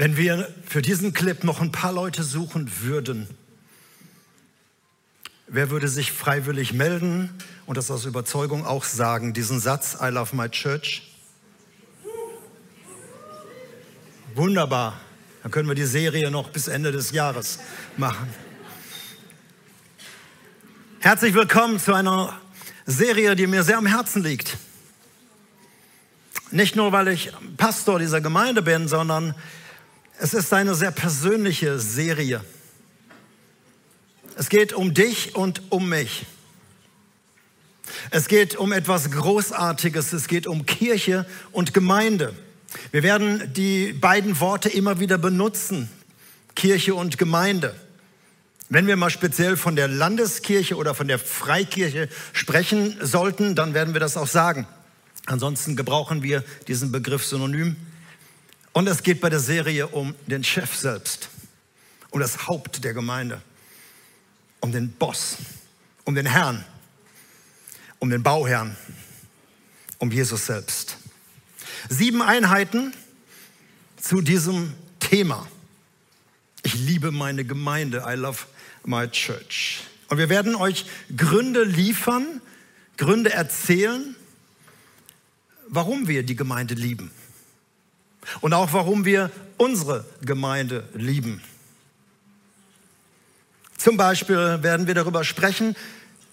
[0.00, 3.28] Wenn wir für diesen Clip noch ein paar Leute suchen würden,
[5.46, 7.28] wer würde sich freiwillig melden
[7.66, 11.02] und das aus Überzeugung auch sagen, diesen Satz, I love my church?
[14.34, 14.98] Wunderbar.
[15.42, 17.58] Dann können wir die Serie noch bis Ende des Jahres
[17.98, 18.26] machen.
[21.00, 22.40] Herzlich willkommen zu einer
[22.86, 24.56] Serie, die mir sehr am Herzen liegt.
[26.50, 29.34] Nicht nur, weil ich Pastor dieser Gemeinde bin, sondern
[30.20, 32.44] es ist eine sehr persönliche Serie.
[34.36, 36.26] Es geht um dich und um mich.
[38.10, 40.12] Es geht um etwas Großartiges.
[40.12, 42.34] Es geht um Kirche und Gemeinde.
[42.92, 45.88] Wir werden die beiden Worte immer wieder benutzen.
[46.54, 47.74] Kirche und Gemeinde.
[48.68, 53.94] Wenn wir mal speziell von der Landeskirche oder von der Freikirche sprechen sollten, dann werden
[53.94, 54.66] wir das auch sagen.
[55.24, 57.76] Ansonsten gebrauchen wir diesen Begriff synonym.
[58.72, 61.28] Und es geht bei der Serie um den Chef selbst,
[62.10, 63.42] um das Haupt der Gemeinde,
[64.60, 65.38] um den Boss,
[66.04, 66.64] um den Herrn,
[67.98, 68.76] um den Bauherrn,
[69.98, 70.98] um Jesus selbst.
[71.88, 72.94] Sieben Einheiten
[74.00, 75.48] zu diesem Thema.
[76.62, 78.04] Ich liebe meine Gemeinde.
[78.06, 78.38] I love
[78.84, 79.82] My Church.
[80.08, 82.40] Und wir werden euch Gründe liefern,
[82.96, 84.14] Gründe erzählen,
[85.68, 87.10] warum wir die Gemeinde lieben.
[88.40, 91.42] Und auch warum wir unsere Gemeinde lieben.
[93.76, 95.74] Zum Beispiel werden wir darüber sprechen,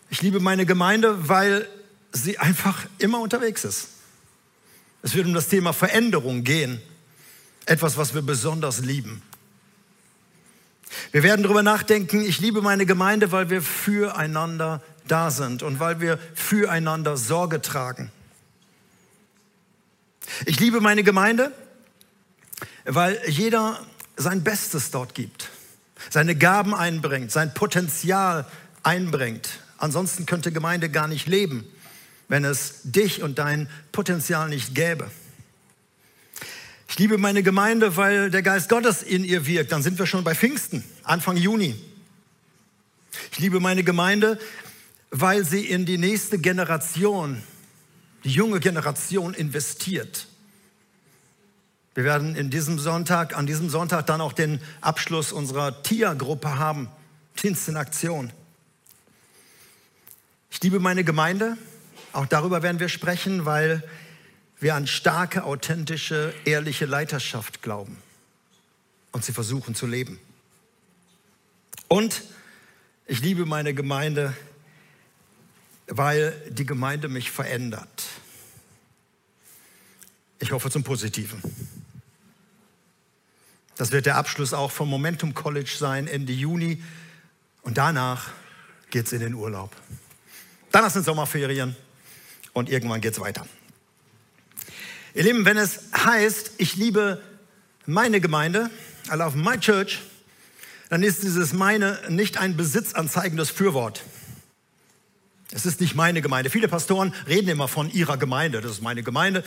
[0.10, 1.68] ich liebe meine Gemeinde, weil
[2.12, 3.90] sie einfach immer unterwegs ist.
[5.02, 6.82] Es wird um das Thema Veränderung gehen.
[7.66, 9.22] Etwas, was wir besonders lieben.
[11.12, 16.00] Wir werden darüber nachdenken, ich liebe meine Gemeinde, weil wir füreinander da sind und weil
[16.00, 18.12] wir füreinander Sorge tragen.
[20.46, 21.52] Ich liebe meine Gemeinde,
[22.88, 23.86] weil jeder
[24.16, 25.50] sein Bestes dort gibt,
[26.10, 28.48] seine Gaben einbringt, sein Potenzial
[28.82, 29.60] einbringt.
[29.78, 31.66] Ansonsten könnte Gemeinde gar nicht leben,
[32.30, 35.12] wenn es dich und dein Potenzial nicht gäbe.
[36.90, 39.74] Ich liebe meine Gemeinde, weil der Geist Gottes in ihr wirkt.
[39.74, 41.76] Dann sind wir schon bei Pfingsten, Anfang Juni.
[43.34, 44.40] Ich liebe meine Gemeinde,
[45.12, 47.44] weil sie in die nächste Generation,
[48.24, 50.28] die junge Generation investiert.
[51.98, 56.90] Wir werden in diesem Sonntag, an diesem Sonntag dann auch den Abschluss unserer TIA-Gruppe haben,
[57.42, 58.32] Dienst in Aktion.
[60.52, 61.58] Ich liebe meine Gemeinde,
[62.14, 63.84] auch darüber werden wir sprechen, weil
[64.60, 67.98] wir an starke, authentische, ehrliche Leiterschaft glauben
[69.12, 70.20] und sie versuchen zu leben.
[71.88, 72.22] Und
[73.08, 74.38] ich liebe meine Gemeinde,
[75.88, 78.04] weil die Gemeinde mich verändert.
[80.38, 81.42] Ich hoffe zum Positiven.
[83.78, 86.82] Das wird der Abschluss auch vom Momentum College sein, Ende Juni.
[87.62, 88.32] Und danach
[88.90, 89.76] geht es in den Urlaub.
[90.72, 91.76] Danach sind Sommerferien
[92.54, 93.46] und irgendwann geht es weiter.
[95.14, 97.22] Ihr Lieben, wenn es heißt, ich liebe
[97.86, 98.70] meine Gemeinde,
[99.12, 100.00] I love my church,
[100.90, 104.04] dann ist dieses meine nicht ein besitzanzeigendes Fürwort.
[105.52, 106.50] Es ist nicht meine Gemeinde.
[106.50, 108.62] Viele Pastoren reden immer von ihrer Gemeinde.
[108.62, 109.44] Das ist meine Gemeinde.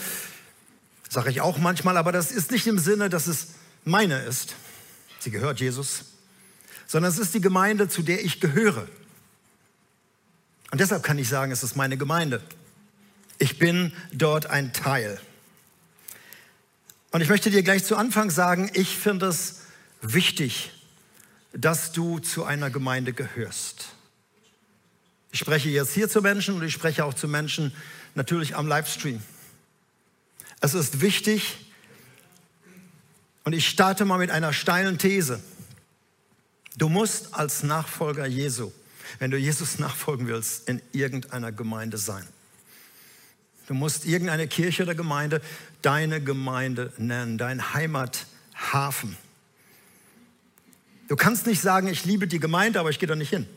[1.09, 3.49] Sage ich auch manchmal, aber das ist nicht im Sinne, dass es
[3.85, 4.55] meine ist.
[5.19, 6.05] Sie gehört Jesus.
[6.87, 8.89] Sondern es ist die Gemeinde, zu der ich gehöre.
[10.71, 12.43] Und deshalb kann ich sagen, es ist meine Gemeinde.
[13.39, 15.21] Ich bin dort ein Teil.
[17.11, 19.63] Und ich möchte dir gleich zu Anfang sagen, ich finde es
[20.01, 20.73] wichtig,
[21.53, 23.87] dass du zu einer Gemeinde gehörst.
[25.33, 27.73] Ich spreche jetzt hier zu Menschen und ich spreche auch zu Menschen
[28.15, 29.23] natürlich am Livestream.
[30.61, 31.70] Es ist wichtig,
[33.51, 35.41] und ich starte mal mit einer steilen These.
[36.77, 38.71] Du musst als Nachfolger Jesu,
[39.19, 42.25] wenn du Jesus nachfolgen willst, in irgendeiner Gemeinde sein.
[43.67, 45.43] Du musst irgendeine Kirche oder Gemeinde
[45.83, 49.17] deine Gemeinde nennen, dein Heimathafen.
[51.09, 53.49] Du kannst nicht sagen, ich liebe die Gemeinde, aber ich gehe da nicht hin.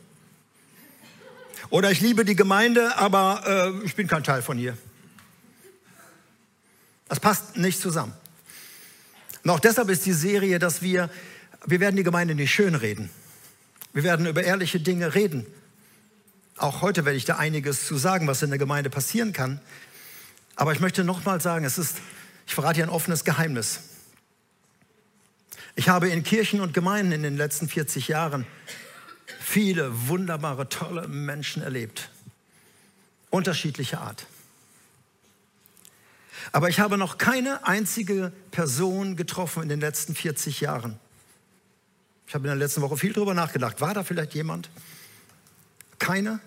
[1.70, 4.76] Oder ich liebe die Gemeinde, aber äh, ich bin kein Teil von ihr.
[7.08, 8.12] Das passt nicht zusammen.
[9.44, 11.10] Und auch deshalb ist die Serie, dass wir,
[11.66, 13.10] wir werden die Gemeinde nicht schönreden.
[13.92, 15.46] Wir werden über ehrliche Dinge reden.
[16.56, 19.60] Auch heute werde ich da einiges zu sagen, was in der Gemeinde passieren kann.
[20.56, 21.98] Aber ich möchte nochmal sagen, es ist,
[22.46, 23.80] ich verrate hier ein offenes Geheimnis.
[25.76, 28.46] Ich habe in Kirchen und Gemeinden in den letzten 40 Jahren
[29.40, 32.08] viele wunderbare, tolle Menschen erlebt.
[33.30, 34.26] Unterschiedlicher Art.
[36.52, 40.98] Aber ich habe noch keine einzige Person getroffen in den letzten 40 Jahren.
[42.26, 43.80] Ich habe in der letzten Woche viel darüber nachgedacht.
[43.80, 44.70] War da vielleicht jemand?
[45.98, 46.40] Keine?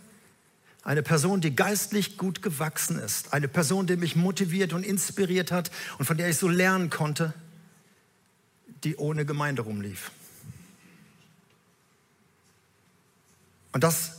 [0.84, 3.34] Eine Person, die geistlich gut gewachsen ist.
[3.34, 7.34] Eine Person, die mich motiviert und inspiriert hat und von der ich so lernen konnte,
[8.84, 10.12] die ohne Gemeinde rumlief.
[13.74, 14.14] Und das,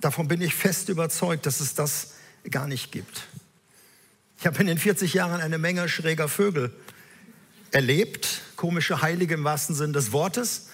[0.00, 2.14] davon bin ich fest überzeugt, dass es das
[2.50, 3.28] gar nicht gibt.
[4.42, 6.74] Ich habe in den 40 Jahren eine Menge schräger Vögel
[7.70, 10.66] erlebt, komische Heilige im wahrsten Sinn des Wortes,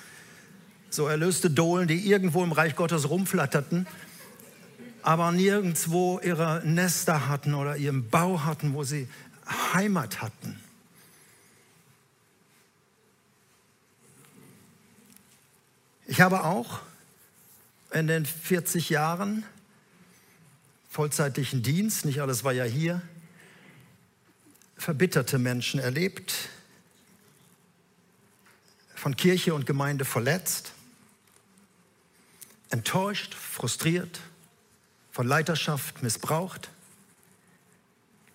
[0.88, 3.87] so erlöste Dohlen, die irgendwo im Reich Gottes rumflatterten,
[5.03, 9.06] aber nirgendwo ihre Nester hatten oder ihren Bau hatten, wo sie
[9.75, 10.59] Heimat hatten.
[16.06, 16.81] Ich habe auch
[17.93, 19.44] in den 40 Jahren
[20.88, 23.03] vollzeitlichen Dienst, nicht alles war ja hier,
[24.79, 26.33] verbitterte Menschen erlebt,
[28.95, 30.73] von Kirche und Gemeinde verletzt,
[32.71, 34.21] enttäuscht, frustriert,
[35.13, 36.71] von Leiterschaft missbraucht,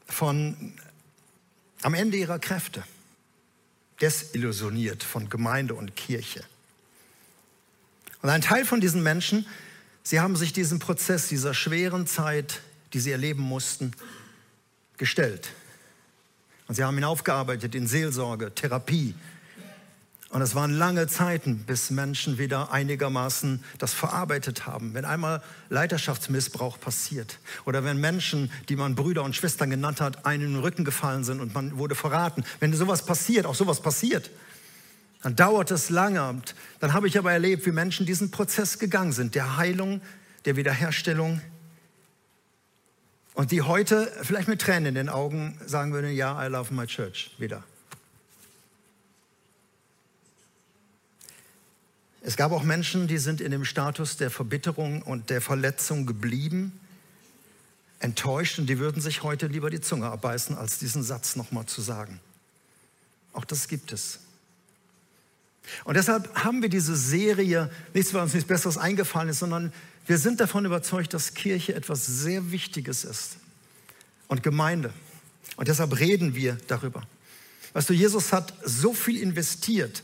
[0.05, 0.73] von
[1.81, 2.83] am Ende ihrer Kräfte,
[3.99, 6.43] desillusioniert von Gemeinde und Kirche.
[8.21, 9.45] Und ein Teil von diesen Menschen,
[10.01, 12.61] sie haben sich diesem Prozess, dieser schweren Zeit,
[12.93, 13.91] die sie erleben mussten,
[14.97, 15.49] gestellt.
[16.73, 19.13] Und sie haben ihn aufgearbeitet in Seelsorge, Therapie.
[20.29, 24.95] Und es waren lange Zeiten, bis Menschen wieder einigermaßen das verarbeitet haben.
[24.95, 30.45] Wenn einmal Leiterschaftsmissbrauch passiert oder wenn Menschen, die man Brüder und Schwestern genannt hat, einen
[30.45, 32.43] in den Rücken gefallen sind und man wurde verraten.
[32.59, 34.31] Wenn sowas passiert, auch sowas passiert,
[35.21, 36.41] dann dauert es lange.
[36.79, 40.01] Dann habe ich aber erlebt, wie Menschen diesen Prozess gegangen sind, der Heilung,
[40.45, 41.39] der Wiederherstellung.
[43.33, 46.85] Und die heute vielleicht mit Tränen in den Augen sagen würden, ja, I love my
[46.85, 47.63] church wieder.
[52.21, 56.79] Es gab auch Menschen, die sind in dem Status der Verbitterung und der Verletzung geblieben,
[57.99, 61.81] enttäuscht und die würden sich heute lieber die Zunge abbeißen, als diesen Satz nochmal zu
[61.81, 62.19] sagen.
[63.33, 64.19] Auch das gibt es.
[65.83, 69.73] Und deshalb haben wir diese Serie, nichts, weil uns nichts Besseres eingefallen ist, sondern
[70.05, 73.37] wir sind davon überzeugt, dass Kirche etwas sehr Wichtiges ist
[74.27, 74.93] und Gemeinde.
[75.55, 77.03] Und deshalb reden wir darüber.
[77.73, 80.03] Weißt du, Jesus hat so viel investiert.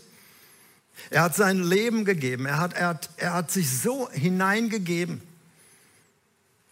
[1.09, 2.45] Er hat sein Leben gegeben.
[2.45, 5.21] Er hat, er hat, er hat sich so hineingegeben,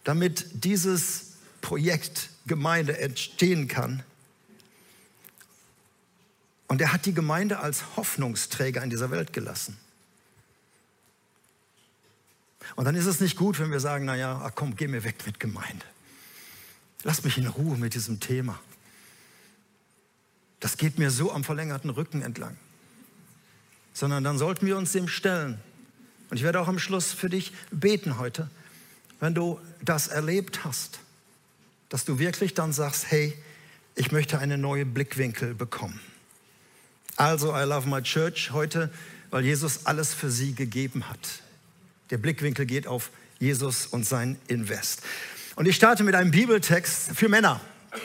[0.04, 4.02] damit dieses Projekt Gemeinde entstehen kann.
[6.66, 9.76] Und er hat die Gemeinde als Hoffnungsträger in dieser Welt gelassen.
[12.76, 15.26] Und dann ist es nicht gut, wenn wir sagen, naja, ach komm, geh mir weg
[15.26, 15.84] mit Gemeinde.
[17.02, 18.58] Lass mich in Ruhe mit diesem Thema.
[20.60, 22.56] Das geht mir so am verlängerten Rücken entlang.
[23.92, 25.60] Sondern dann sollten wir uns dem stellen.
[26.30, 28.50] Und ich werde auch am Schluss für dich beten heute,
[29.20, 31.00] wenn du das erlebt hast,
[31.88, 33.36] dass du wirklich dann sagst, hey,
[33.94, 36.00] ich möchte einen neuen Blickwinkel bekommen.
[37.16, 38.92] Also, I love my church heute,
[39.30, 41.42] weil Jesus alles für sie gegeben hat.
[42.10, 45.02] Der Blickwinkel geht auf Jesus und sein Invest.
[45.56, 47.60] Und ich starte mit einem Bibeltext für Männer.
[47.90, 48.00] Das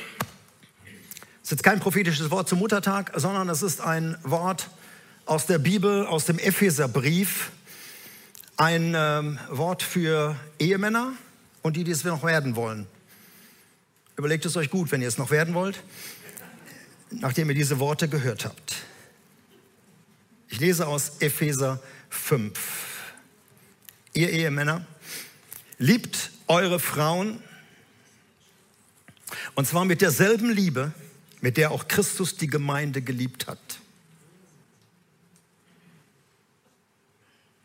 [1.44, 4.70] ist jetzt kein prophetisches Wort zum Muttertag, sondern es ist ein Wort
[5.26, 7.52] aus der Bibel, aus dem Epheserbrief.
[8.58, 11.14] Ein ähm, Wort für Ehemänner
[11.62, 12.88] und die, die es noch werden wollen.
[14.16, 15.82] Überlegt es euch gut, wenn ihr es noch werden wollt,
[17.10, 18.76] nachdem ihr diese Worte gehört habt.
[20.50, 22.93] Ich lese aus Epheser 5.
[24.14, 24.86] Ihr Ehemänner,
[25.78, 27.42] liebt eure Frauen
[29.56, 30.94] und zwar mit derselben Liebe,
[31.42, 33.60] mit der auch Christus die Gemeinde geliebt hat.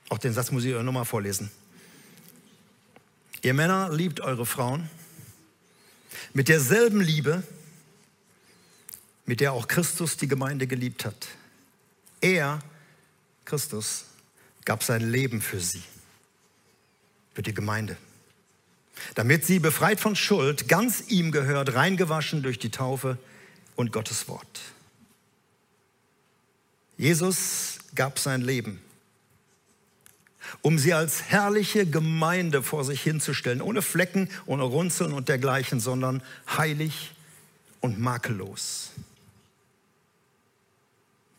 [0.08, 1.50] Auch den Satz muss ich euch nochmal vorlesen.
[3.42, 4.88] Ihr Männer liebt eure Frauen
[6.32, 7.42] mit derselben Liebe,
[9.26, 11.28] mit der auch Christus die Gemeinde geliebt hat.
[12.20, 12.60] Er
[13.44, 14.06] Christus
[14.64, 15.82] gab sein Leben für sie,
[17.38, 17.96] für die Gemeinde,
[19.14, 23.16] damit sie befreit von Schuld, ganz ihm gehört, reingewaschen durch die Taufe
[23.76, 24.60] und Gottes Wort.
[26.96, 28.80] Jesus gab sein Leben,
[30.62, 36.24] um sie als herrliche Gemeinde vor sich hinzustellen, ohne Flecken, ohne Runzeln und dergleichen, sondern
[36.56, 37.12] heilig
[37.80, 38.90] und makellos.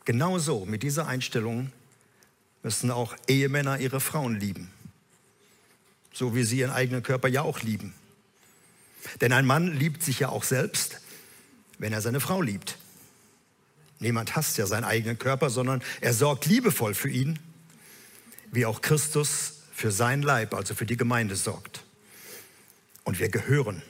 [0.06, 1.70] Genauso mit dieser Einstellung
[2.62, 4.72] müssen auch Ehemänner ihre Frauen lieben.
[6.20, 7.94] So wie sie ihren eigenen Körper ja auch lieben.
[9.22, 11.00] Denn ein Mann liebt sich ja auch selbst,
[11.78, 12.76] wenn er seine Frau liebt.
[14.00, 17.38] Niemand hasst ja seinen eigenen Körper, sondern er sorgt liebevoll für ihn,
[18.52, 21.84] wie auch Christus für sein Leib, also für die Gemeinde sorgt.
[23.04, 23.80] Und wir gehören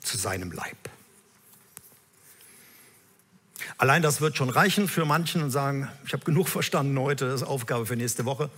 [0.00, 0.78] zu seinem Leib.
[3.78, 7.42] Allein das wird schon reichen für manchen und sagen, ich habe genug verstanden heute, das
[7.42, 8.48] ist Aufgabe für nächste Woche.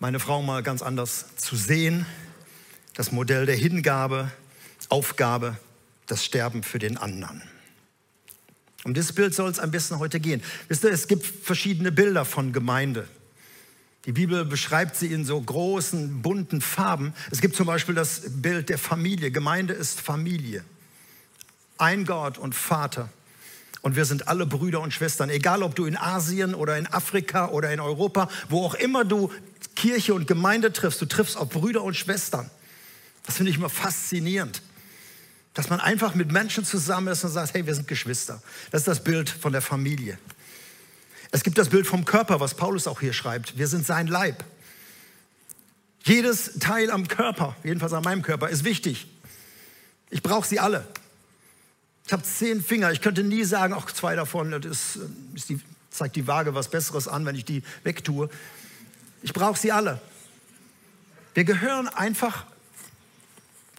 [0.00, 2.06] Meine Frau mal ganz anders zu sehen,
[2.94, 4.30] das Modell der Hingabe,
[4.88, 5.56] Aufgabe,
[6.06, 7.42] das Sterben für den anderen.
[8.84, 10.40] Um dieses Bild soll es ein bisschen heute gehen.
[10.68, 13.08] Wisst ihr, es gibt verschiedene Bilder von Gemeinde.
[14.04, 17.12] Die Bibel beschreibt sie in so großen, bunten Farben.
[17.32, 19.32] Es gibt zum Beispiel das Bild der Familie.
[19.32, 20.62] Gemeinde ist Familie.
[21.76, 23.08] Ein Gott und Vater.
[23.82, 25.28] Und wir sind alle Brüder und Schwestern.
[25.28, 29.32] Egal, ob du in Asien oder in Afrika oder in Europa, wo auch immer du
[29.78, 32.50] Kirche und Gemeinde triffst, du triffst auch Brüder und Schwestern.
[33.24, 34.60] Das finde ich immer faszinierend.
[35.54, 38.42] Dass man einfach mit Menschen zusammen ist und sagt, hey, wir sind Geschwister.
[38.72, 40.18] Das ist das Bild von der Familie.
[41.30, 43.56] Es gibt das Bild vom Körper, was Paulus auch hier schreibt.
[43.56, 44.42] Wir sind sein Leib.
[46.02, 49.06] Jedes Teil am Körper, jedenfalls an meinem Körper, ist wichtig.
[50.10, 50.88] Ich brauche sie alle.
[52.06, 52.90] Ich habe zehn Finger.
[52.90, 54.98] Ich könnte nie sagen, auch zwei davon, das ist,
[55.34, 58.28] ist die, zeigt die Waage was Besseres an, wenn ich die wegtue.
[59.22, 60.00] Ich brauche sie alle.
[61.34, 62.46] Wir gehören einfach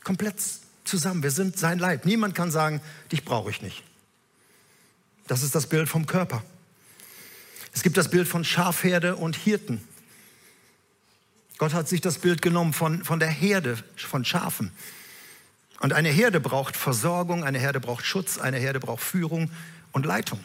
[0.04, 0.38] komplett
[0.84, 1.24] zusammen.
[1.24, 2.06] Wir sind sein Leib.
[2.06, 2.82] Niemand kann sagen,
[3.12, 3.84] dich brauche ich nicht.
[5.28, 6.44] Das ist das Bild vom Körper.
[7.74, 9.82] Es gibt das Bild von Schafherde und Hirten.
[11.60, 14.72] Gott hat sich das Bild genommen von, von der Herde, von Schafen.
[15.82, 19.52] Und eine Herde braucht Versorgung, eine Herde braucht Schutz, eine Herde braucht Führung
[19.92, 20.40] und Leitung.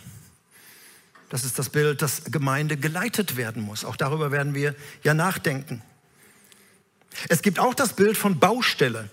[1.34, 3.84] Das ist das Bild, dass Gemeinde geleitet werden muss.
[3.84, 5.82] Auch darüber werden wir ja nachdenken.
[7.28, 9.10] Es gibt auch das Bild von Baustelle.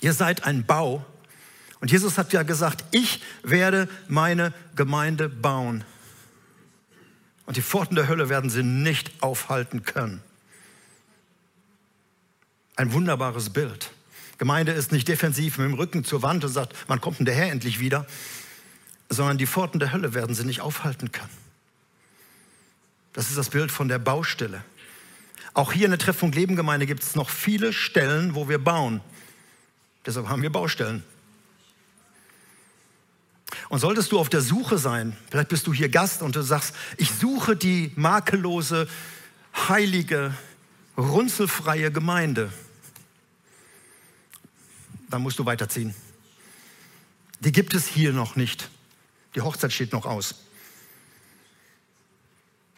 [0.00, 1.06] Ihr seid ein Bau.
[1.78, 5.84] Und Jesus hat ja gesagt, ich werde meine Gemeinde bauen.
[7.46, 10.20] Und die Pforten der Hölle werden sie nicht aufhalten können.
[12.74, 13.92] Ein wunderbares Bild.
[14.38, 17.36] Gemeinde ist nicht defensiv mit dem Rücken zur Wand und sagt, wann kommt denn der
[17.36, 18.04] Herr endlich wieder?
[19.08, 21.30] Sondern die Pforten der Hölle werden sie nicht aufhalten können.
[23.12, 24.64] Das ist das Bild von der Baustelle.
[25.54, 29.00] Auch hier in der Treffung Leben Gemeinde gibt es noch viele Stellen, wo wir bauen.
[30.04, 31.04] Deshalb haben wir Baustellen.
[33.68, 36.74] Und solltest du auf der Suche sein, vielleicht bist du hier Gast und du sagst,
[36.96, 38.88] ich suche die makellose,
[39.68, 40.34] heilige,
[40.96, 42.52] runzelfreie Gemeinde,
[45.08, 45.94] dann musst du weiterziehen.
[47.40, 48.70] Die gibt es hier noch nicht.
[49.34, 50.34] Die Hochzeit steht noch aus.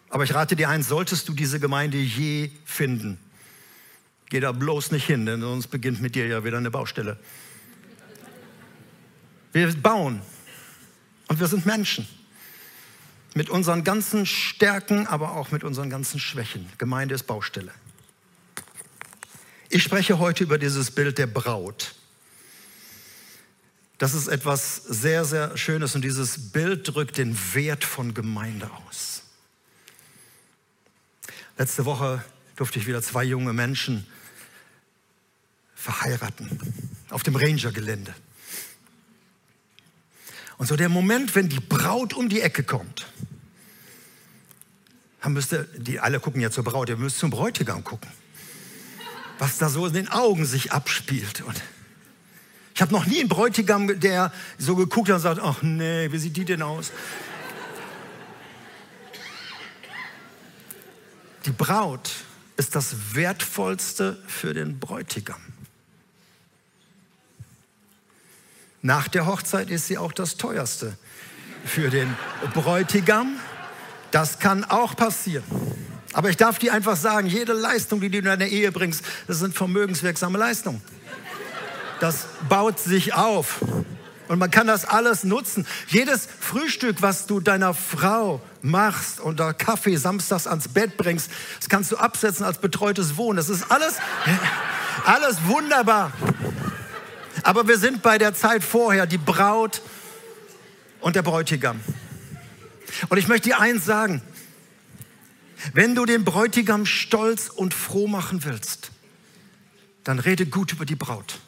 [0.09, 3.19] Aber ich rate dir eins, solltest du diese Gemeinde je finden,
[4.29, 7.17] Geh da bloß nicht hin, denn sonst beginnt mit dir ja wieder eine Baustelle.
[9.53, 10.21] Wir bauen
[11.29, 12.09] und wir sind Menschen.
[13.35, 16.69] Mit unseren ganzen Stärken, aber auch mit unseren ganzen Schwächen.
[16.79, 17.73] Gemeinde ist Baustelle.
[19.69, 21.95] Ich spreche heute über dieses Bild der Braut.
[23.99, 29.23] Das ist etwas sehr, sehr Schönes und dieses Bild drückt den Wert von Gemeinde aus.
[31.57, 32.23] Letzte Woche
[32.57, 34.07] durfte ich wieder zwei junge Menschen
[35.75, 36.59] verheiraten
[37.11, 38.15] auf dem Ranger-Gelände.
[40.59, 43.07] Und so der Moment, wenn die Braut um die Ecke kommt,
[45.23, 48.11] dann müsste, die alle gucken ja zur Braut, ihr müsst zum Bräutigam gucken,
[49.39, 51.41] was da so in den Augen sich abspielt.
[51.43, 51.63] Und
[52.77, 56.19] ich habe noch nie einen Bräutigam, der so geguckt hat und sagt, ach nee, wie
[56.19, 56.93] sieht die denn aus?
[61.47, 62.11] Die Braut
[62.59, 65.41] ist das Wertvollste für den Bräutigam.
[68.83, 70.99] Nach der Hochzeit ist sie auch das teuerste
[71.65, 72.15] für den
[72.53, 73.37] Bräutigam.
[74.11, 75.45] Das kann auch passieren.
[76.13, 79.39] Aber ich darf dir einfach sagen, jede Leistung, die du in deine Ehe bringst, das
[79.39, 80.83] sind vermögenswirksame Leistungen.
[82.01, 83.61] Das baut sich auf.
[84.29, 85.67] Und man kann das alles nutzen.
[85.87, 91.69] Jedes Frühstück, was du deiner Frau machst und da Kaffee samstags ans Bett bringst, das
[91.69, 93.37] kannst du absetzen als betreutes Wohnen.
[93.37, 93.97] Das ist alles,
[95.05, 96.13] alles wunderbar.
[97.43, 99.81] Aber wir sind bei der Zeit vorher, die Braut
[101.01, 101.81] und der Bräutigam.
[103.09, 104.23] Und ich möchte dir eins sagen.
[105.73, 108.91] Wenn du den Bräutigam stolz und froh machen willst,
[110.05, 111.41] dann rede gut über die Braut.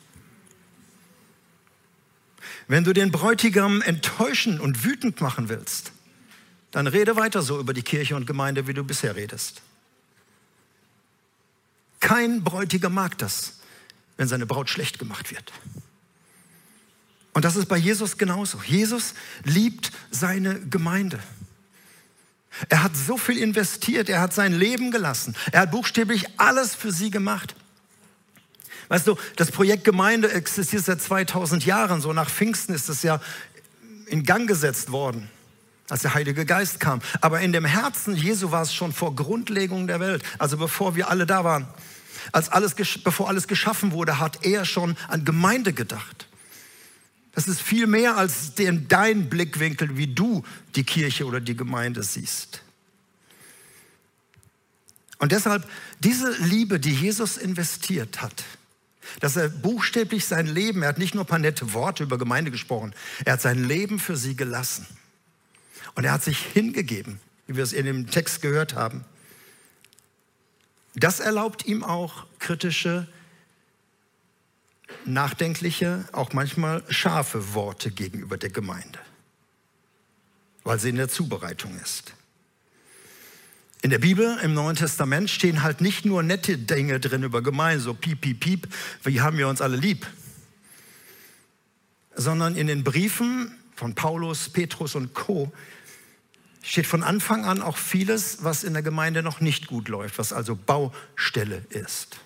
[2.69, 5.93] Wenn du den Bräutigam enttäuschen und wütend machen willst,
[6.71, 9.63] dann rede weiter so über die Kirche und Gemeinde, wie du bisher redest.
[12.01, 13.55] Kein Bräutigam mag das,
[14.19, 15.51] wenn seine Braut schlecht gemacht wird.
[17.33, 18.61] Und das ist bei Jesus genauso.
[18.67, 21.19] Jesus liebt seine Gemeinde.
[22.69, 26.93] Er hat so viel investiert, er hat sein Leben gelassen, er hat buchstäblich alles für
[26.93, 27.55] sie gemacht.
[28.89, 33.21] Weißt du, das Projekt Gemeinde existiert seit 2000 Jahren, so nach Pfingsten ist es ja
[34.07, 35.29] in Gang gesetzt worden,
[35.91, 37.01] als der Heilige Geist kam.
[37.21, 41.11] Aber in dem Herzen Jesu war es schon vor Grundlegung der Welt, also bevor wir
[41.11, 41.69] alle da waren.
[42.33, 46.27] Als alles, bevor alles geschaffen wurde, hat er schon an Gemeinde gedacht.
[47.33, 52.03] Das ist viel mehr als den, dein Blickwinkel, wie du die Kirche oder die Gemeinde
[52.03, 52.63] siehst.
[55.19, 55.69] Und deshalb
[56.01, 58.45] diese Liebe, die Jesus investiert hat,
[59.21, 62.51] dass er buchstäblich sein Leben, er hat nicht nur ein paar nette Worte über Gemeinde
[62.51, 64.87] gesprochen, er hat sein Leben für sie gelassen.
[65.95, 69.05] Und er hat sich hingegeben, wie wir es in dem Text gehört haben.
[70.95, 73.09] Das erlaubt ihm auch kritische
[75.05, 78.99] nachdenkliche, auch manchmal scharfe Worte gegenüber der Gemeinde,
[80.65, 82.15] weil sie in der Zubereitung ist.
[83.81, 87.81] In der Bibel, im Neuen Testament, stehen halt nicht nur nette Dinge drin über Gemeinde,
[87.81, 88.69] so piep, piep, piep,
[89.05, 90.07] wie haben wir uns alle lieb,
[92.17, 95.53] sondern in den Briefen von Paulus, Petrus und Co.
[96.63, 100.33] steht von Anfang an auch vieles, was in der Gemeinde noch nicht gut läuft, was
[100.33, 102.19] also Baustelle ist.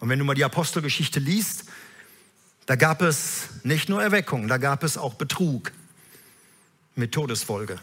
[0.00, 1.64] Und wenn du mal die Apostelgeschichte liest,
[2.64, 5.72] da gab es nicht nur Erweckung, da gab es auch Betrug
[6.94, 7.78] mit Todesfolge.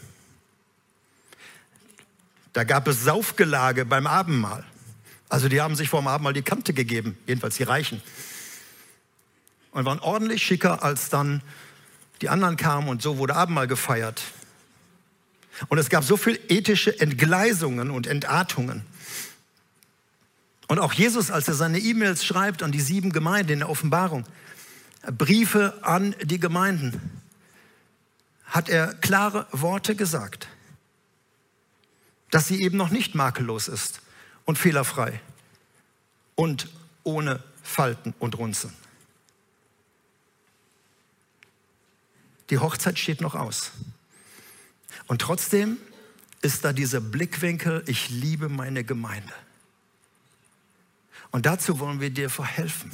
[2.52, 4.64] Da gab es Saufgelage beim Abendmahl.
[5.28, 8.02] Also die haben sich vor dem Abendmahl die Kante gegeben, jedenfalls die Reichen.
[9.72, 11.42] Und waren ordentlich schicker, als dann
[12.20, 14.22] die anderen kamen und so wurde Abendmahl gefeiert.
[15.68, 18.84] Und es gab so viel ethische Entgleisungen und Entartungen.
[20.66, 24.24] Und auch Jesus, als er seine E-Mails schreibt an die sieben Gemeinden in der Offenbarung,
[25.02, 27.22] Briefe an die Gemeinden
[28.44, 30.48] hat er klare Worte gesagt,
[32.30, 34.00] dass sie eben noch nicht makellos ist
[34.44, 35.20] und fehlerfrei
[36.34, 36.68] und
[37.02, 38.74] ohne Falten und Runzeln.
[42.50, 43.70] Die Hochzeit steht noch aus.
[45.06, 45.76] Und trotzdem
[46.42, 49.32] ist da dieser Blickwinkel, ich liebe meine Gemeinde.
[51.30, 52.90] Und dazu wollen wir dir verhelfen.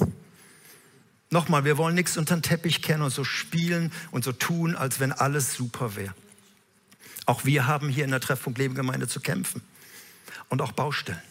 [1.29, 4.99] Nochmal, wir wollen nichts unter den Teppich kennen und so spielen und so tun, als
[4.99, 6.13] wenn alles super wäre.
[7.27, 9.61] Auch wir haben hier in der Treffpunkt Leben zu kämpfen
[10.47, 11.21] und auch Baustellen.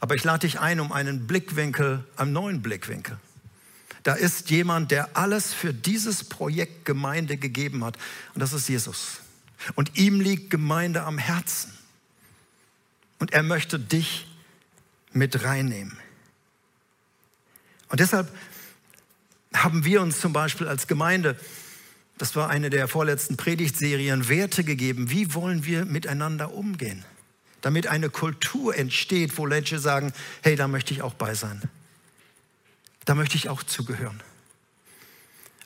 [0.00, 3.18] Aber ich lade dich ein um einen Blickwinkel, einen neuen Blickwinkel.
[4.04, 7.98] Da ist jemand, der alles für dieses Projekt Gemeinde gegeben hat
[8.34, 9.18] und das ist Jesus.
[9.74, 11.72] Und ihm liegt Gemeinde am Herzen.
[13.18, 14.26] Und er möchte dich
[15.12, 15.96] mit reinnehmen.
[17.90, 18.34] Und deshalb
[19.52, 21.38] haben wir uns zum Beispiel als Gemeinde,
[22.22, 25.10] das war eine der vorletzten Predigtserien, Werte gegeben.
[25.10, 27.04] Wie wollen wir miteinander umgehen?
[27.62, 31.60] Damit eine Kultur entsteht, wo Leute sagen, hey, da möchte ich auch bei sein.
[33.06, 34.22] Da möchte ich auch zugehören.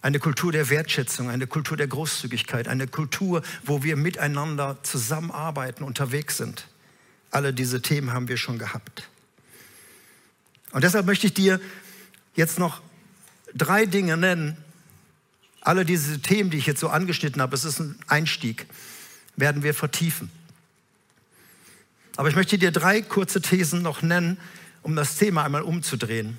[0.00, 6.38] Eine Kultur der Wertschätzung, eine Kultur der Großzügigkeit, eine Kultur, wo wir miteinander zusammenarbeiten, unterwegs
[6.38, 6.68] sind.
[7.30, 9.10] Alle diese Themen haben wir schon gehabt.
[10.72, 11.60] Und deshalb möchte ich dir
[12.34, 12.80] jetzt noch
[13.52, 14.56] drei Dinge nennen.
[15.66, 18.66] Alle diese Themen, die ich jetzt so angeschnitten habe, es ist ein Einstieg,
[19.34, 20.30] werden wir vertiefen.
[22.14, 24.38] Aber ich möchte dir drei kurze Thesen noch nennen,
[24.82, 26.38] um das Thema einmal umzudrehen.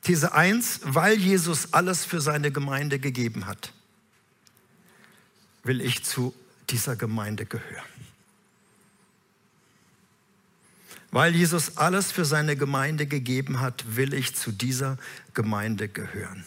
[0.00, 3.74] These 1, weil Jesus alles für seine Gemeinde gegeben hat,
[5.62, 6.34] will ich zu
[6.70, 7.84] dieser Gemeinde gehören.
[11.10, 14.96] Weil Jesus alles für seine Gemeinde gegeben hat, will ich zu dieser
[15.34, 16.46] Gemeinde gehören.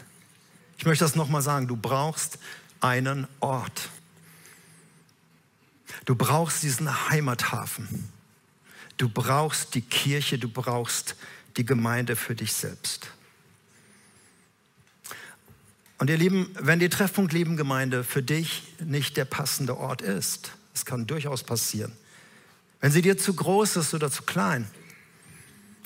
[0.82, 2.40] Ich möchte das nochmal sagen, du brauchst
[2.80, 3.90] einen Ort.
[6.06, 8.10] Du brauchst diesen Heimathafen.
[8.98, 11.16] Du brauchst die Kirche, du brauchst
[11.56, 13.12] die Gemeinde für dich selbst.
[16.00, 20.54] Und ihr Lieben, wenn die Treffpunkt Leben Gemeinde für dich nicht der passende Ort ist,
[20.74, 21.96] das kann durchaus passieren,
[22.80, 24.68] wenn sie dir zu groß ist oder zu klein,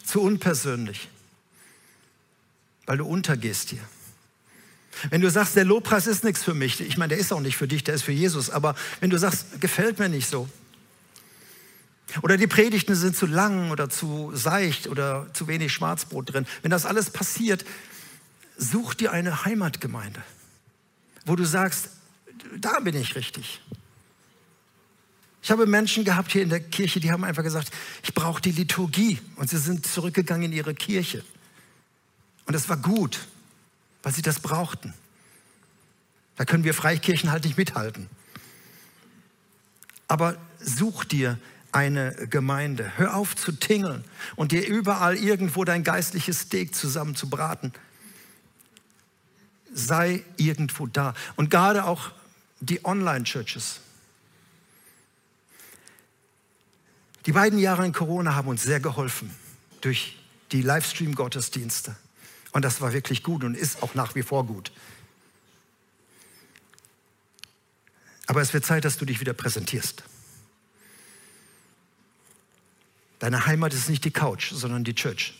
[0.05, 1.09] zu unpersönlich,
[2.85, 3.83] weil du untergehst hier.
[5.09, 7.57] Wenn du sagst, der Lobpreis ist nichts für mich, ich meine, der ist auch nicht
[7.57, 10.47] für dich, der ist für Jesus, aber wenn du sagst, gefällt mir nicht so,
[12.21, 16.71] oder die Predigten sind zu lang oder zu seicht oder zu wenig Schwarzbrot drin, wenn
[16.71, 17.65] das alles passiert,
[18.57, 20.23] such dir eine Heimatgemeinde,
[21.25, 21.89] wo du sagst,
[22.57, 23.61] da bin ich richtig.
[25.45, 27.69] Ich habe Menschen gehabt hier in der Kirche, die haben einfach gesagt,
[28.01, 29.19] ich brauche die Liturgie.
[29.35, 31.23] Und sie sind zurückgegangen in ihre Kirche.
[32.47, 33.19] Und das war gut.
[34.05, 34.93] Weil sie das brauchten.
[36.35, 38.07] Da können wir Freikirchen halt nicht mithalten.
[40.07, 41.39] Aber such dir
[41.71, 42.91] eine Gemeinde.
[42.97, 44.03] Hör auf zu tingeln
[44.35, 47.73] und dir überall irgendwo dein geistliches Steak zusammen zu braten.
[49.73, 51.15] Sei irgendwo da.
[51.35, 52.11] Und gerade auch
[52.59, 53.79] die Online-Churches.
[57.25, 59.33] Die beiden Jahre in Corona haben uns sehr geholfen
[59.81, 60.19] durch
[60.51, 61.95] die Livestream-Gottesdienste.
[62.55, 64.71] Und das war wirklich gut und ist auch nach wie vor gut.
[68.27, 70.05] Aber es wird Zeit, dass du dich wieder präsentierst.
[73.19, 75.37] Deine Heimat ist nicht die Couch, sondern die Church.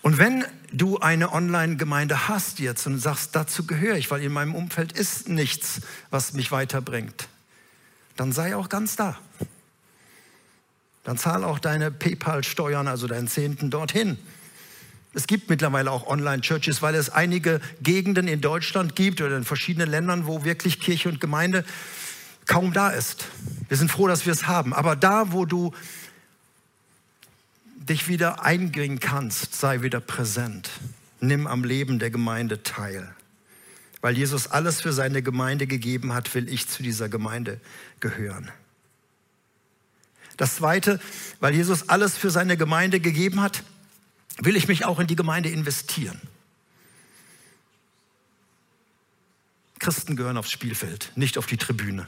[0.00, 4.54] Und wenn du eine Online-Gemeinde hast jetzt und sagst, dazu gehöre ich, weil in meinem
[4.54, 7.28] Umfeld ist nichts, was mich weiterbringt,
[8.16, 9.18] dann sei auch ganz da.
[11.04, 14.16] Dann zahl auch deine PayPal-Steuern, also deinen Zehnten dorthin.
[15.18, 19.90] Es gibt mittlerweile auch Online-Churches, weil es einige Gegenden in Deutschland gibt oder in verschiedenen
[19.90, 21.64] Ländern, wo wirklich Kirche und Gemeinde
[22.46, 23.26] kaum da ist.
[23.66, 24.72] Wir sind froh, dass wir es haben.
[24.72, 25.74] Aber da, wo du
[27.74, 30.70] dich wieder einbringen kannst, sei wieder präsent.
[31.18, 33.12] Nimm am Leben der Gemeinde teil.
[34.00, 37.60] Weil Jesus alles für seine Gemeinde gegeben hat, will ich zu dieser Gemeinde
[37.98, 38.52] gehören.
[40.36, 41.00] Das Zweite,
[41.40, 43.64] weil Jesus alles für seine Gemeinde gegeben hat,
[44.38, 46.20] will ich mich auch in die Gemeinde investieren.
[49.78, 52.06] Christen gehören aufs Spielfeld, nicht auf die Tribüne.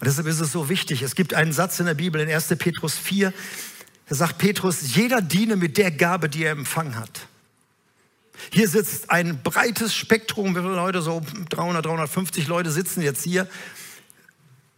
[0.00, 1.02] Und deshalb ist es so wichtig.
[1.02, 2.48] Es gibt einen Satz in der Bibel in 1.
[2.58, 3.32] Petrus 4,
[4.08, 7.26] da sagt Petrus, jeder diene mit der Gabe, die er empfangen hat.
[8.50, 13.48] Hier sitzt ein breites Spektrum, wie viele Leute, so 300, 350 Leute sitzen jetzt hier.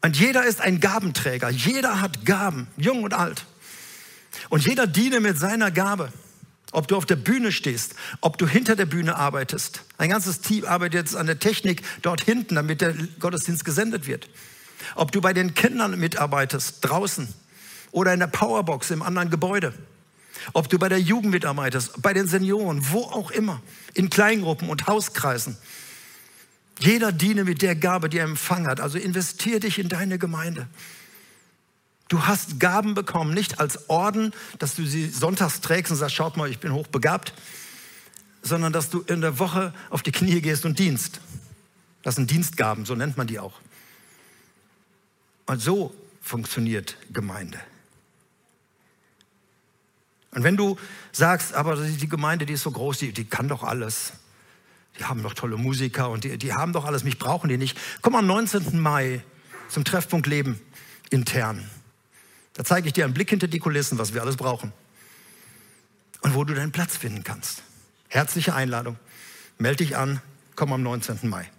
[0.02, 1.50] Und jeder ist ein Gabenträger.
[1.50, 3.44] Jeder hat Gaben, jung und alt.
[4.48, 6.12] Und jeder diene mit seiner Gabe.
[6.72, 9.82] Ob du auf der Bühne stehst, ob du hinter der Bühne arbeitest.
[9.98, 14.28] Ein ganzes Team arbeitet jetzt an der Technik dort hinten, damit der Gottesdienst gesendet wird.
[14.94, 17.26] Ob du bei den Kindern mitarbeitest, draußen
[17.90, 19.74] oder in der Powerbox im anderen Gebäude.
[20.52, 23.60] Ob du bei der Jugend mitarbeitest, bei den Senioren, wo auch immer,
[23.94, 25.56] in Kleingruppen und Hauskreisen.
[26.78, 28.80] Jeder diene mit der Gabe, die er empfangen hat.
[28.80, 30.66] Also investier dich in deine Gemeinde.
[32.10, 36.36] Du hast Gaben bekommen, nicht als Orden, dass du sie sonntags trägst und sagst, schaut
[36.36, 37.32] mal, ich bin hochbegabt,
[38.42, 41.20] sondern dass du in der Woche auf die Knie gehst und dienst.
[42.02, 43.52] Das sind Dienstgaben, so nennt man die auch.
[45.46, 47.60] Und so funktioniert Gemeinde.
[50.32, 50.78] Und wenn du
[51.12, 54.14] sagst, aber die Gemeinde, die ist so groß, die, die kann doch alles.
[54.98, 57.78] Die haben doch tolle Musiker und die, die haben doch alles, mich brauchen die nicht.
[58.02, 58.80] Komm am 19.
[58.80, 59.22] Mai
[59.68, 60.60] zum Treffpunkt Leben
[61.10, 61.70] intern.
[62.60, 64.74] Da zeige ich dir einen Blick hinter die Kulissen, was wir alles brauchen.
[66.20, 67.62] Und wo du deinen Platz finden kannst.
[68.08, 68.98] Herzliche Einladung.
[69.56, 70.20] Melde dich an,
[70.56, 71.20] komm am 19.
[71.22, 71.50] Mai.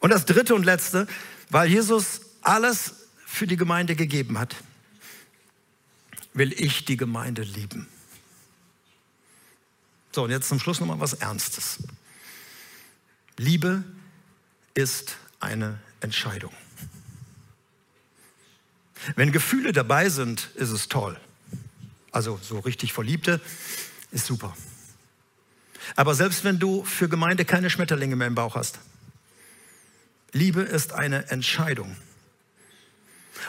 [0.00, 1.06] Und das dritte und letzte,
[1.48, 4.54] weil Jesus alles für die Gemeinde gegeben hat,
[6.34, 7.88] will ich die Gemeinde lieben.
[10.12, 11.78] So, und jetzt zum Schluss nochmal was Ernstes.
[13.38, 13.82] Liebe
[14.74, 16.52] ist eine Entscheidung.
[19.16, 21.18] Wenn Gefühle dabei sind, ist es toll.
[22.12, 23.40] Also so richtig Verliebte
[24.10, 24.56] ist super.
[25.96, 28.78] Aber selbst wenn du für Gemeinde keine Schmetterlinge mehr im Bauch hast,
[30.32, 31.96] Liebe ist eine Entscheidung.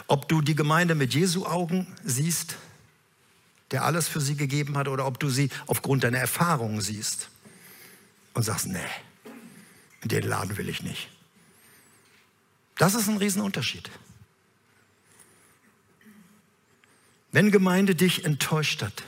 [0.08, 2.58] Ob du die Gemeinde mit Jesu Augen siehst,
[3.72, 7.30] der alles für sie gegeben hat, oder ob du sie aufgrund deiner Erfahrungen siehst
[8.34, 8.80] und sagst, nee,
[10.02, 11.10] in den Laden will ich nicht.
[12.78, 13.90] Das ist ein Riesenunterschied.
[17.36, 19.04] Wenn Gemeinde dich enttäuscht hat,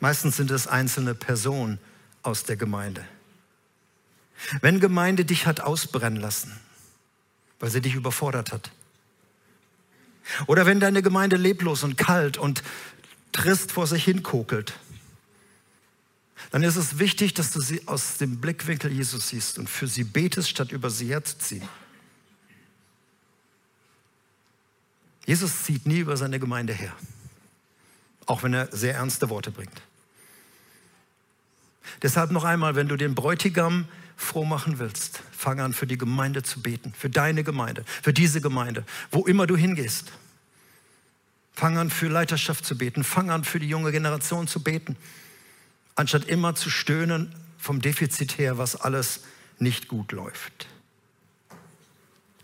[0.00, 1.78] meistens sind es einzelne Personen
[2.22, 3.06] aus der Gemeinde.
[4.60, 6.50] Wenn Gemeinde dich hat ausbrennen lassen,
[7.60, 8.72] weil sie dich überfordert hat.
[10.48, 12.64] Oder wenn deine Gemeinde leblos und kalt und
[13.30, 14.72] trist vor sich hinkokelt,
[16.50, 20.02] dann ist es wichtig, dass du sie aus dem Blickwinkel Jesus siehst und für sie
[20.02, 21.68] betest, statt über sie herzuziehen.
[25.26, 26.92] Jesus zieht nie über seine Gemeinde her,
[28.26, 29.82] auch wenn er sehr ernste Worte bringt.
[32.02, 33.86] Deshalb noch einmal, wenn du den Bräutigam
[34.16, 38.40] froh machen willst, fang an für die Gemeinde zu beten, für deine Gemeinde, für diese
[38.40, 40.12] Gemeinde, wo immer du hingehst.
[41.52, 44.96] Fang an für Leiterschaft zu beten, fang an für die junge Generation zu beten,
[45.94, 49.22] anstatt immer zu stöhnen vom Defizit her, was alles
[49.58, 50.68] nicht gut läuft.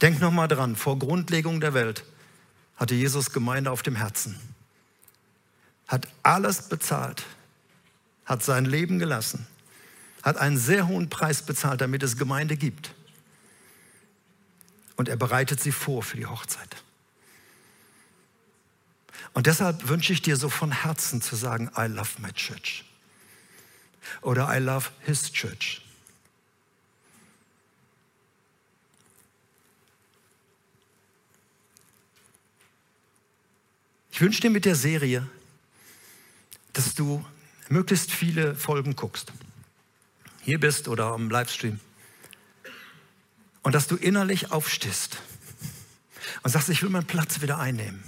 [0.00, 2.04] Denk noch mal dran, vor Grundlegung der Welt
[2.82, 4.38] hatte Jesus Gemeinde auf dem Herzen
[5.92, 7.22] hat alles bezahlt,
[8.24, 9.46] hat sein Leben gelassen,
[10.22, 12.94] hat einen sehr hohen Preis bezahlt, damit es Gemeinde gibt.
[14.96, 16.82] Und er bereitet sie vor für die Hochzeit.
[19.34, 22.84] Und deshalb wünsche ich dir so von Herzen zu sagen, I love my church.
[24.22, 25.82] Oder I love his church.
[34.12, 35.26] Ich wünsche dir mit der Serie,
[36.74, 37.24] dass du
[37.70, 39.32] möglichst viele Folgen guckst.
[40.42, 41.80] Hier bist oder am Livestream.
[43.62, 45.16] Und dass du innerlich aufstehst
[46.42, 48.02] und sagst, ich will meinen Platz wieder einnehmen.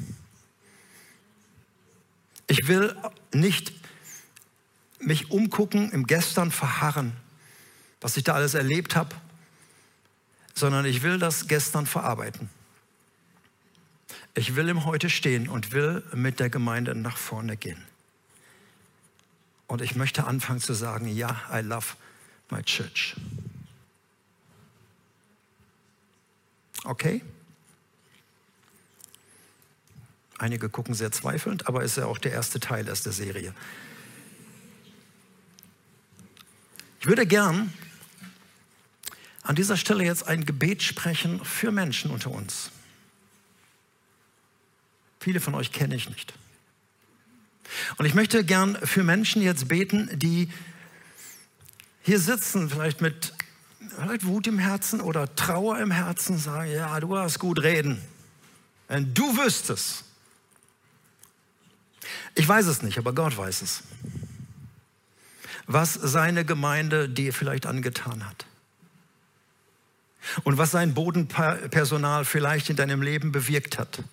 [2.48, 2.94] Ich will
[3.32, 3.72] nicht
[4.98, 7.16] mich umgucken, im Gestern verharren,
[8.02, 9.16] was ich da alles erlebt habe,
[10.52, 12.50] sondern ich will das Gestern verarbeiten.
[14.34, 17.82] Ich will im Heute stehen und will mit der Gemeinde nach vorne gehen.
[19.68, 21.94] Und ich möchte anfangen zu sagen, ja, I love
[22.50, 23.14] my church.
[26.84, 27.22] Okay?
[30.38, 33.54] Einige gucken sehr zweifelnd, aber ist ja auch der erste Teil aus der Serie.
[37.00, 37.72] Ich würde gern
[39.42, 42.70] an dieser Stelle jetzt ein Gebet sprechen für Menschen unter uns.
[45.24, 46.34] Viele von euch kenne ich nicht.
[47.96, 50.50] Und ich möchte gern für Menschen jetzt beten, die
[52.02, 53.32] hier sitzen, vielleicht mit
[53.96, 58.02] vielleicht Wut im Herzen oder Trauer im Herzen, sagen, ja, du hast gut reden.
[58.86, 60.04] Wenn du wüsstest.
[62.34, 63.82] Ich weiß es nicht, aber Gott weiß es.
[65.66, 68.44] Was seine Gemeinde dir vielleicht angetan hat.
[70.42, 74.04] Und was sein Bodenpersonal vielleicht in deinem Leben bewirkt hat.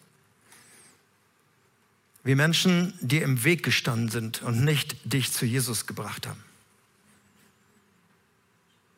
[2.23, 6.43] Wie Menschen dir im Weg gestanden sind und nicht dich zu Jesus gebracht haben.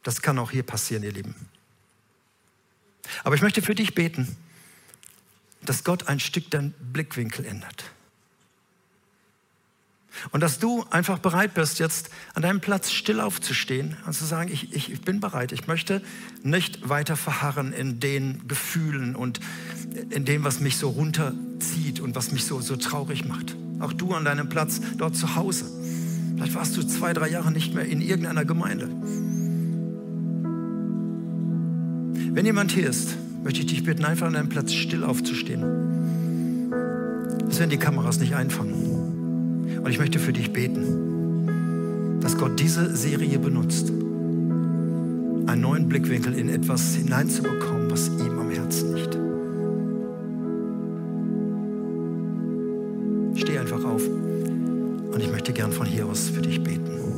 [0.03, 1.33] Das kann auch hier passieren, ihr Lieben.
[3.23, 4.35] Aber ich möchte für dich beten,
[5.61, 7.85] dass Gott ein Stück deinen Blickwinkel ändert.
[10.31, 14.49] Und dass du einfach bereit bist, jetzt an deinem Platz still aufzustehen und zu sagen,
[14.51, 16.01] ich, ich, bin bereit, ich möchte
[16.43, 19.39] nicht weiter verharren in den Gefühlen und
[20.09, 23.55] in dem, was mich so runterzieht und was mich so, so traurig macht.
[23.79, 25.65] Auch du an deinem Platz dort zu Hause.
[26.35, 28.89] Vielleicht warst du zwei, drei Jahre nicht mehr in irgendeiner Gemeinde.
[32.33, 36.71] Wenn jemand hier ist, möchte ich dich bitten, einfach an deinem Platz still aufzustehen.
[37.45, 38.92] Das werden die Kameras nicht einfangen.
[39.83, 46.49] Und ich möchte für dich beten, dass Gott diese Serie benutzt, einen neuen Blickwinkel in
[46.49, 49.17] etwas hineinzubekommen, was ihm am Herzen liegt.
[53.39, 57.12] Steh einfach auf und ich möchte gern von hier aus für dich beten.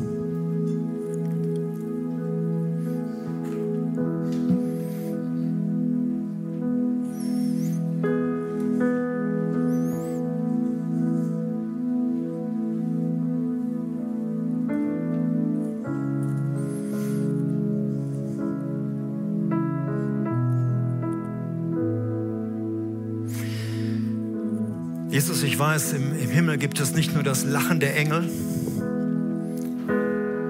[26.55, 28.29] Himmel gibt es nicht nur das Lachen der Engel,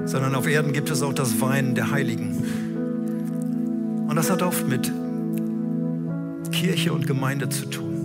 [0.06, 4.06] sondern auf Erden gibt es auch das Weinen der Heiligen.
[4.08, 4.92] Und das hat oft mit
[6.52, 7.96] Kirche und Gemeinde zu tun.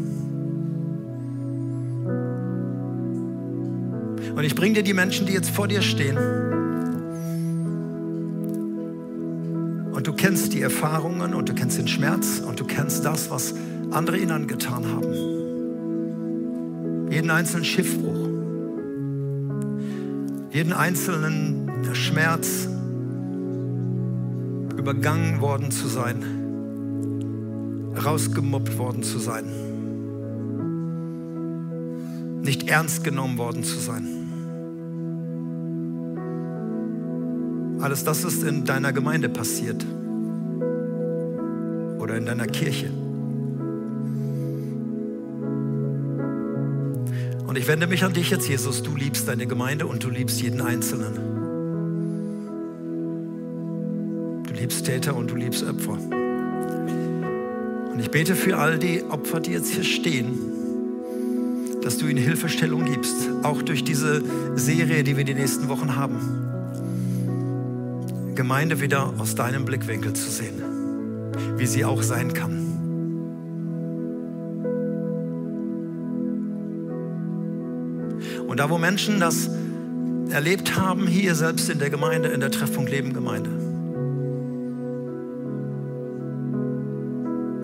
[4.35, 6.17] Und ich bringe dir die Menschen, die jetzt vor dir stehen.
[9.93, 13.53] Und du kennst die Erfahrungen und du kennst den Schmerz und du kennst das, was
[13.91, 15.30] andere ihnen angetan haben
[17.11, 18.29] jeden einzelnen Schiffbruch,
[20.53, 22.69] jeden einzelnen Schmerz,
[24.77, 26.25] übergangen worden zu sein,
[28.03, 29.45] rausgemobbt worden zu sein,
[32.43, 34.07] nicht ernst genommen worden zu sein.
[37.81, 39.85] Alles das ist in deiner Gemeinde passiert.
[41.99, 42.91] Oder in deiner Kirche.
[47.51, 48.81] Und ich wende mich an dich jetzt, Jesus.
[48.81, 51.17] Du liebst deine Gemeinde und du liebst jeden Einzelnen.
[54.47, 55.99] Du liebst Täter und du liebst Opfer.
[57.93, 60.39] Und ich bete für all die Opfer, die jetzt hier stehen,
[61.83, 64.23] dass du ihnen Hilfestellung gibst, auch durch diese
[64.55, 66.21] Serie, die wir die nächsten Wochen haben.
[68.37, 70.63] Gemeinde wieder aus deinem Blickwinkel zu sehen,
[71.57, 72.70] wie sie auch sein kann.
[78.51, 79.49] Und da, wo Menschen das
[80.31, 83.49] erlebt haben, hier selbst in der Gemeinde, in der Treffpunkt Leben Gemeinde,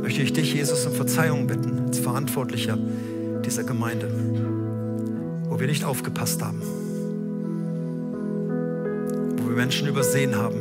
[0.01, 2.79] möchte ich dich, Jesus, um Verzeihung bitten, als Verantwortlicher
[3.44, 4.09] dieser Gemeinde,
[5.49, 6.62] wo wir nicht aufgepasst haben,
[9.38, 10.61] wo wir Menschen übersehen haben.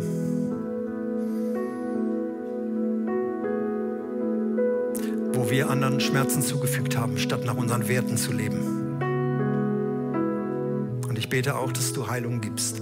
[5.34, 8.85] Wo wir anderen Schmerzen zugefügt haben, statt nach unseren Werten zu leben.
[11.36, 12.78] Bete auch, dass du Heilung gibst.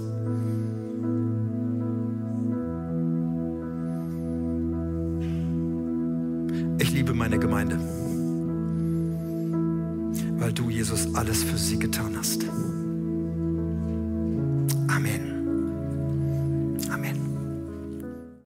[6.78, 7.80] Ich liebe meine Gemeinde,
[10.38, 12.43] weil du, Jesus, alles für sie getan hast.